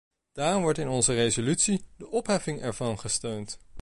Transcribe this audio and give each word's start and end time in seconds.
Daarom 0.31 0.61
wordt 0.61 0.77
in 0.77 0.87
onze 0.89 1.13
resolutie 1.13 1.85
de 1.97 2.07
opheffing 2.07 2.61
ervan 2.61 2.99
gesteund. 2.99 3.59